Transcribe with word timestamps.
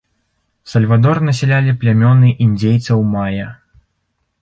Сальвадор 0.71 1.21
насялялі 1.27 1.77
плямёны 1.83 2.33
індзейцаў 2.49 3.07
мая. 3.15 3.47